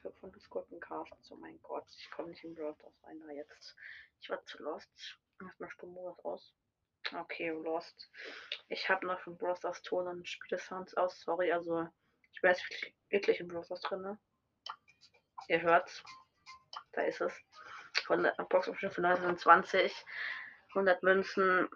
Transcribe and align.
Für 0.00 0.12
von 0.20 0.32
Discord 0.32 0.68
Cast. 0.80 1.12
Oh 1.30 1.36
mein 1.36 1.60
Gott, 1.62 1.84
ich 1.98 2.10
komme 2.10 2.28
nicht 2.28 2.44
in 2.44 2.54
Brawl 2.54 2.74
Stars 2.74 2.94
rein 3.02 3.20
da 3.20 3.32
jetzt. 3.32 3.76
Ich 4.20 4.30
war 4.30 4.44
zu 4.44 4.62
lost. 4.62 5.18
Erstmal 5.42 5.68
Sturmmodus 5.70 6.24
aus. 6.24 6.54
Okay, 7.12 7.50
lost. 7.50 8.10
Ich 8.68 8.88
habe 8.88 9.06
noch 9.06 9.20
von 9.20 9.36
Brawl 9.36 9.56
Stars 9.56 9.82
Ton 9.82 10.06
und 10.06 10.28
Spiele-Sounds 10.28 10.96
aus. 10.96 11.20
Sorry, 11.20 11.52
also 11.52 11.88
ich 12.32 12.42
jetzt 12.50 12.92
wirklich, 13.10 13.40
in 13.40 13.48
Brawl 13.48 13.64
Stars 13.64 13.80
drin. 13.82 14.02
Ne? 14.02 14.18
Ihr 15.48 15.60
hört's. 15.60 16.02
Da 16.92 17.02
ist 17.02 17.20
es. 17.20 17.32
Von 18.04 18.22
der 18.22 18.32
Box 18.48 18.66
von 18.66 19.04
1920. 19.04 20.04
100 20.68 21.02
Münzen. 21.02 21.68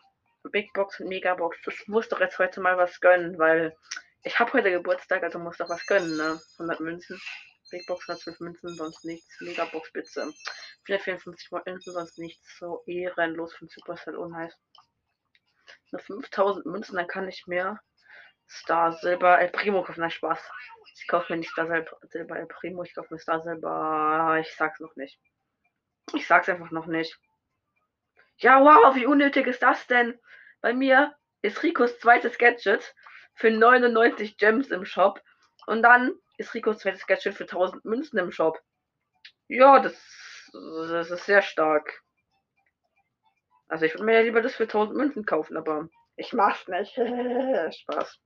Big 0.49 0.73
Box 0.73 1.01
und 1.01 1.09
Megabox. 1.09 1.59
Ich 1.67 1.87
muss 1.87 2.09
doch 2.09 2.21
jetzt 2.21 2.39
heute 2.39 2.61
mal 2.61 2.79
was 2.79 3.01
gönnen, 3.01 3.39
weil 3.39 3.77
ich 4.23 4.39
habe 4.39 4.53
heute 4.55 4.71
Geburtstag, 4.71 5.23
also 5.23 5.39
muss 5.39 5.59
doch 5.59 5.69
was 5.69 5.87
gönnen, 5.87 6.17
ne? 6.17 6.41
100 6.59 6.81
Münzen. 6.81 7.21
Big 7.71 7.87
Box 7.87 8.09
112 8.09 8.41
Münzen, 8.41 8.75
sonst 8.75 9.05
nichts. 9.05 9.41
Megabox 9.41 9.93
bitte. 9.93 10.33
454 10.87 11.51
Münzen, 11.67 11.93
sonst 11.93 12.19
nichts. 12.19 12.59
So 12.59 12.83
ehrenlos 12.87 13.55
von 13.55 13.69
Supercell 13.69 14.17
unheiß. 14.17 14.57
Nur 15.93 16.01
5000 16.01 16.67
Münzen, 16.67 16.97
dann 16.97 17.07
kann 17.07 17.29
ich 17.29 17.47
mir 17.47 17.79
Star 18.49 18.93
Silber 18.93 19.41
El 19.41 19.51
Primo 19.51 19.85
kaufen. 19.85 20.01
Nein, 20.01 20.11
Spaß. 20.11 20.41
Ich 20.97 21.07
kaufe 21.07 21.33
mir 21.33 21.39
nicht 21.39 21.51
Star 21.51 21.67
Silber 22.09 22.37
El 22.37 22.47
Primo, 22.47 22.83
ich 22.83 22.95
kaufe 22.95 23.15
mir 23.15 23.21
Star 23.21 23.41
Silber. 23.43 24.39
Ich 24.41 24.55
sag's 24.57 24.81
noch 24.81 24.97
nicht. 24.97 25.21
Ich 26.15 26.27
sag's 26.27 26.49
einfach 26.49 26.71
noch 26.71 26.87
nicht. 26.87 27.17
Ja, 28.41 28.63
wow, 28.65 28.95
wie 28.97 29.05
unnötig 29.05 29.47
ist 29.47 29.63
das 29.63 29.87
denn? 29.87 30.19
Bei 30.63 30.73
mir 30.73 31.15
ist 31.43 31.63
Ricos 31.63 31.99
zweites 31.99 32.39
Gadget 32.39 32.95
für 33.35 33.51
99 33.51 34.39
Gems 34.39 34.71
im 34.71 34.87
Shop. 34.87 35.21
Und 35.67 35.83
dann 35.83 36.15
ist 36.39 36.55
Ricos 36.55 36.79
zweites 36.79 37.07
Gadget 37.07 37.35
für 37.35 37.45
1000 37.45 37.85
Münzen 37.85 38.19
im 38.19 38.33
Shop. 38.33 38.59
Ja, 39.49 39.79
das, 39.81 39.95
das 40.53 41.11
ist 41.11 41.27
sehr 41.27 41.43
stark. 41.43 42.03
Also 43.69 43.85
ich 43.85 43.93
würde 43.93 44.05
mir 44.05 44.15
ja 44.15 44.23
lieber 44.23 44.41
das 44.41 44.55
für 44.55 44.65
1000 44.65 44.97
Münzen 44.97 45.27
kaufen, 45.27 45.59
aber 45.59 45.89
ich 46.17 46.33
mach's 46.33 46.67
nicht. 46.67 46.95
Spaß. 46.95 48.19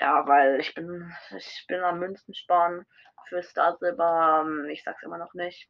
Ja, 0.00 0.26
weil 0.26 0.58
ich 0.58 0.74
bin, 0.74 1.12
ich 1.36 1.64
bin 1.68 1.80
am 1.80 1.98
Münzen 1.98 2.34
sparen 2.34 2.86
für 3.28 3.42
Star 3.42 3.76
Silber. 3.76 4.42
Ähm, 4.46 4.70
ich 4.70 4.82
sag's 4.84 5.02
immer 5.02 5.18
noch 5.18 5.34
nicht. 5.34 5.68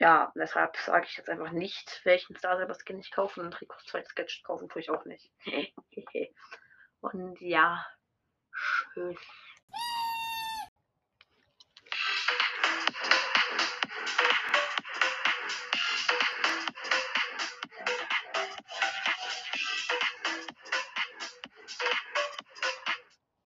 Ja, 0.00 0.32
deshalb 0.36 0.76
sage 0.76 1.06
ich 1.06 1.16
jetzt 1.16 1.28
einfach 1.28 1.50
nicht, 1.50 2.00
welchen 2.04 2.36
Star 2.36 2.56
Silver 2.56 2.74
Skin 2.74 3.00
ich 3.00 3.10
kaufe 3.10 3.40
und 3.40 3.60
Ricos 3.60 3.84
zweites 3.84 4.10
Sketch 4.10 4.42
kaufen 4.44 4.68
tue 4.68 4.80
ich 4.80 4.90
auch 4.90 5.04
nicht. 5.04 5.30
und 7.00 7.40
ja, 7.40 7.84
tschüss. 8.54 9.18